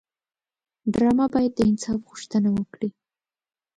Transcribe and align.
ډرامه 0.93 1.25
باید 1.33 1.51
د 1.55 1.59
انصاف 1.69 1.99
غوښتنه 2.09 2.49
وکړي 2.57 2.89